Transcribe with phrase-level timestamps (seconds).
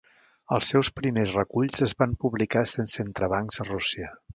[0.55, 4.15] Els seus primers reculls es van publicar sense entrebancs a Rússia.